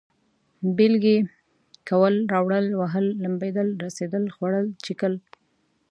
بېلگې: 0.77 1.17
کول، 1.89 2.15
راوړل، 2.33 2.67
وهل، 2.79 3.05
لمبېدل، 3.23 3.67
رسېدل، 3.85 4.23
خوړل، 4.35 4.67
څښل 4.83 5.13